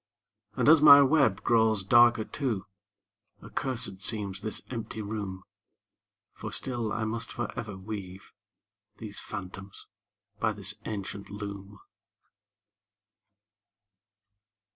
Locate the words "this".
4.41-4.63, 10.53-10.73